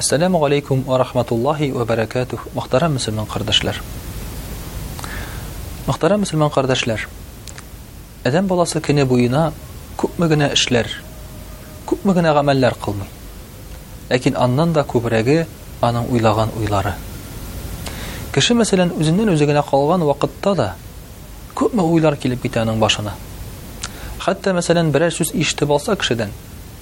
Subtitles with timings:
[0.00, 2.48] Ассаляму алейкум ва рахматуллахи ва баракатух.
[2.54, 3.82] Мухтарам мусульман кардашлар.
[5.86, 7.06] Мухтарам мусульман кардашлар.
[8.24, 9.52] Адам баласы көне буена
[10.00, 10.88] күп мәгәнә эшләр,
[11.86, 13.10] күп генә гамәлләр кылмый.
[14.08, 15.44] Ләкин аннан да күбрәге
[15.84, 16.94] аның уйлаган уйлары.
[18.32, 20.70] Кеше мәсәлән үзеннән үзегенә калган вакытта да
[21.52, 23.12] күп уйлар килеп китә аның башына.
[24.24, 26.32] Хәтта мәсәлән берәр сүз ишетә булса кешедән,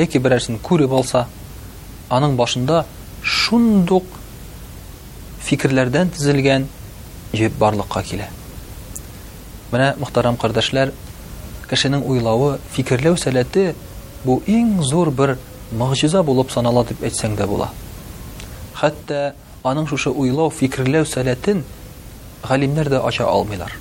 [0.00, 1.26] яки берәрсен күреп булса
[2.12, 2.82] Аның башында
[3.22, 4.04] шундук
[5.46, 6.66] фикерләрдән тизелгән
[7.36, 8.26] жеп барлыкка килә.
[9.72, 10.92] Менә мақтарам, кардәшләр,
[11.70, 13.72] кешенең уйлавы, фикерләү сәләте
[14.26, 15.36] бу иң зур бір
[15.78, 17.70] могҗиза булып санала дип әйтсәң дә була.
[18.76, 19.34] Хәтта
[19.64, 21.62] аның шушы уйлау, фикерләү сәләтен
[22.48, 23.72] галимнәр дә ача алмыйлар.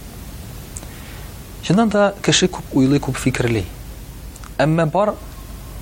[1.66, 3.66] Жынан да кеше күп уйлый, күп фикерли.
[4.62, 5.16] Әмма бар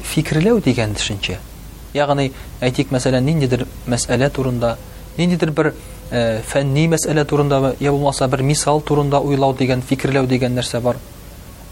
[0.03, 1.38] фикерләү дигән төшенчә
[1.97, 2.29] Ягъни
[2.61, 4.75] әйтик мәсәлә ниндидер мәсьәлә турында,
[5.17, 5.71] ниндидер бер
[6.11, 10.99] э, фәнни мәсьәлә турында я булмаса бер мисал турында уйлау дигән, фикерләү дигән нәрсә бар.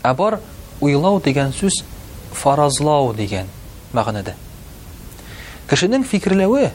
[0.01, 0.39] Ә бар
[0.81, 1.83] уйлау дигән сүз
[2.33, 3.45] фаразлау дигән
[3.93, 4.33] мәгънәдә.
[5.69, 6.71] Кешенең фикрләве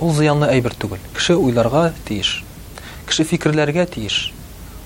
[0.00, 1.04] ул зыянлы әйбер түгел.
[1.14, 2.42] Кеше уйларга тиеш.
[3.06, 4.32] Кеше фикерләргә тиеш.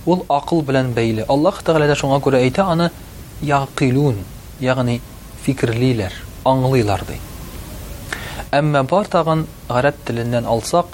[0.07, 1.27] Ул ақыл белән бәйле.
[1.29, 2.91] Аллаһ Таала шуңа күрә әйтә, аны
[3.45, 4.17] яқилун,
[4.59, 5.01] ягъни
[5.45, 6.17] фикерлиләр
[6.49, 7.05] аңлыйлар
[8.59, 10.89] әмма бар тагын гарәп теленнән алсак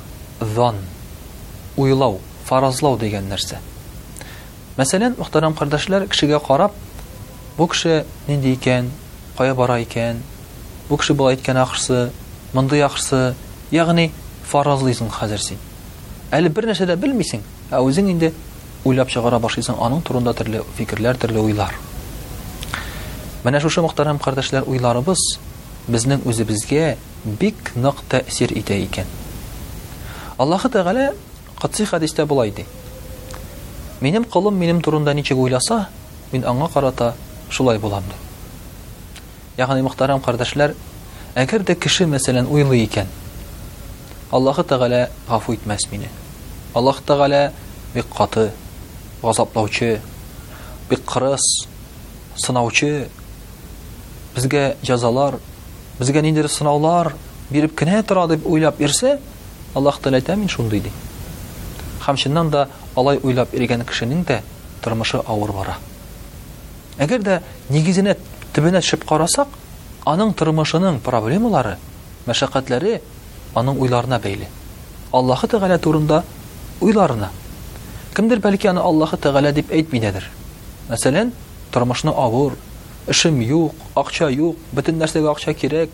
[0.56, 0.76] зон
[1.80, 3.60] уйлау фаразлау дигән нәрсә
[4.76, 6.74] мәсәлән мөхтәрәм кардәшләр кешегә карап
[7.56, 8.90] бу кеше нинди икән
[9.38, 10.20] кая бара икән
[10.90, 12.10] бу кеше бу әйткән ахырсы?
[12.52, 13.34] мондый яхшысы
[13.70, 14.10] ягъни
[14.50, 15.56] фаразлыйсың хәзер син
[16.36, 17.40] әле бер нәрсә дә белмисең
[17.72, 18.34] ә үзең инде
[18.84, 21.72] уйлап чыгара башлыйсың аның турында төрле фикерләр төрле уйлар
[23.44, 25.24] менә шушы мөхтәрәм кардәшләр уйларыбыз
[25.94, 26.96] безнең үзебезгә
[27.40, 29.06] бик нык тәэсир итә икән.
[30.38, 31.12] Аллаһы Тәгалә
[31.60, 32.66] Кытси хадистә булай ди.
[34.00, 35.36] Минем кылым минем турында ничек
[36.32, 37.14] мин аңа қарата
[37.50, 38.12] шулай боламды.
[39.56, 39.62] ди.
[39.62, 40.74] мақтарам, мөхтарам кардәшләр,
[41.34, 43.06] әгәр дә кеше мәсәлән уйлый икән,
[44.32, 46.10] Аллаһы Тәгалә гафу итмәс мине.
[46.74, 47.52] Аллаһ Тәгалә
[47.94, 48.50] бик каты,
[49.22, 50.00] газаплаучы,
[50.90, 51.64] бик кырыс,
[52.36, 53.08] сынаучы,
[54.34, 55.38] безгә язалар,
[55.98, 57.14] безгә ниндидер сынаулар
[57.50, 59.18] биреп кенә тора дип уйлап йөрсә,
[59.74, 60.92] Аллаһ Таала мин шундый ди.
[62.06, 64.40] Һәм да алай уйлап йөргән кешенең дә
[64.82, 65.76] тормышы авыр бара.
[66.98, 68.16] Әгәр дә нигезенә
[68.54, 69.48] төбенә төшеп карасак,
[70.06, 71.76] аның тормышының проблемалары,
[72.26, 73.00] мәшәкатьләре
[73.54, 74.48] аның уйларына бәйле.
[75.12, 76.22] Аллаһы Тәгалә турында
[76.80, 77.28] уйларына.
[78.14, 80.30] Кемдер бәлки аны Аллаһы Тәгалә дип әйтмидәдер.
[80.88, 81.32] Мәсәлән,
[81.72, 82.56] тормышны авыр,
[83.08, 85.90] эшем юк, акча юк, бөтен нәрсәгә акча кирәк,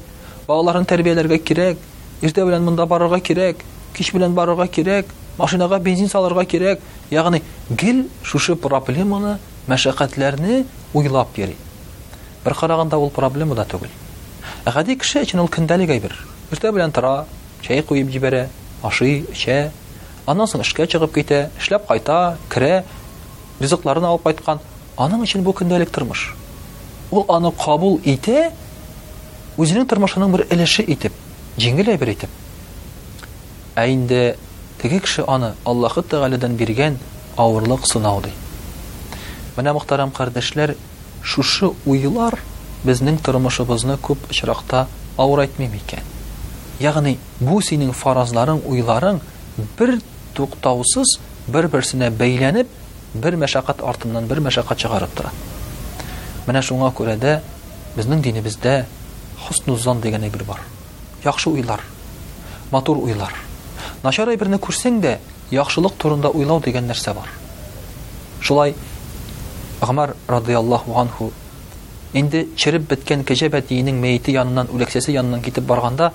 [0.47, 1.79] балаларын тәрбияләргә кирәк,
[2.25, 3.61] иртә белән монда барырга кирәк,
[3.95, 5.07] кич белән барырга кирәк,
[5.39, 6.81] машинага бензин салырга кирәк.
[7.11, 9.37] Ягъни гел шушы проблеманы,
[9.69, 10.65] мәшәкатьләрне
[10.95, 11.57] уйлап йөри.
[12.45, 13.91] Бер караганда ул проблема да түгел.
[14.65, 16.17] Гади кеше өчен ул көндәлек әйбер.
[16.51, 17.27] Иртә белән тора,
[17.61, 18.47] чәй куеп җибәрә,
[18.83, 19.71] ашый, эчә,
[20.27, 22.85] аннан соң эшкә чыгып китә, эшләп кайта, керә,
[23.61, 24.63] ризыкларын алып кайткан.
[24.97, 26.31] Аның өчен бу көндәлек тормыш
[27.13, 28.51] ул аны кабул итә
[29.61, 31.13] үзенең тормышының бер өлеше итеп
[31.61, 33.27] җиңел әйбер итеп
[33.77, 34.21] ә инде
[34.81, 36.97] теге кеше аны аллаһы тәғәләдән биргән
[37.37, 38.33] авырлык сынау ди
[39.59, 40.73] менә мөхтәрәм кардәшләр
[41.35, 42.39] шушы уйлар
[42.89, 44.87] безнең тормышыбызны күп очракта
[45.21, 46.09] авырайтмый микән
[46.81, 49.21] ягъни бу синең фаразларың уйларың
[49.79, 49.99] бер
[50.35, 51.19] туктаусыз
[51.49, 52.69] бер-берсенә бәйләнеп
[53.15, 55.33] бер мәшәкать артыннан бер мәшәкать чыгарып тора
[56.47, 57.37] Менә шуңа күрә дә
[57.97, 58.85] безнең динебездә
[59.39, 60.61] хусну дигән бар.
[61.25, 61.81] Яхшы уйлар,
[62.73, 63.33] матур уйлар.
[64.03, 65.19] Начар әйберне күрсәң дә,
[65.53, 67.29] яхшылык турында уйлау дигән нәрсә бар.
[68.41, 68.75] Шулай
[69.81, 71.33] Ахмар радийаллаһу анху
[72.13, 76.13] инде чириб беткән кәҗәбә диенең мәйите яныннан янынан яныннан китеп барганда,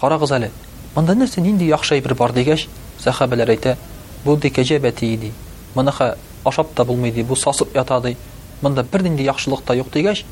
[0.00, 0.50] карагыз әле,
[0.94, 2.68] монда нәрсә инде яхшы әйбер бар дигәч,
[2.98, 3.76] сахабалар әйтә,
[4.24, 5.32] бу дикәҗәбә тиеди.
[5.74, 5.90] Моны
[6.44, 8.16] ашап та булмый ди, бу сасып ятады,
[8.60, 10.22] монда бер ниндәй яхшылык та юк дигәч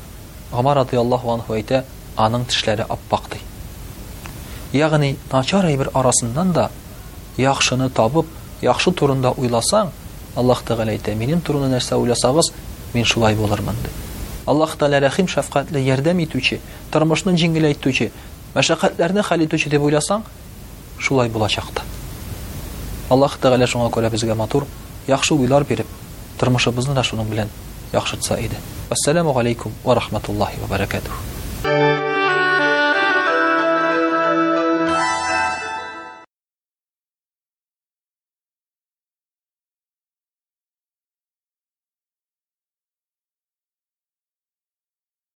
[0.51, 1.79] Гамар радиллаһу анһу әйтә
[2.17, 3.39] аның тишләре аппак ди.
[4.79, 6.69] Ягъни начар әйбер арасыннан да
[7.37, 8.25] яхшыны табып,
[8.61, 9.91] яхшы турында уйласаң,
[10.35, 12.51] Аллаһ тагъала әйтә: "Минем турында нәрсә уйласагыз,
[12.93, 13.89] мин шулай булырмын" ди.
[14.45, 16.59] Аллаһ тагъала рәхим шәфкатьле ярдәм итүче,
[16.91, 18.11] тормышны җиңеләйтүче,
[18.55, 20.23] мәшәкатьләрне хәл итүче дип уйласаң,
[20.97, 21.81] шулай булачак ди.
[23.09, 24.65] Аллаһ тагъала шуңа күрә безгә матур,
[25.07, 25.87] яхшы уйлар биреп,
[26.39, 27.49] тормышыбызны да шуның белән
[27.93, 28.57] يخشط سائده
[28.89, 31.98] والسلام عليكم ورحمة الله وبركاته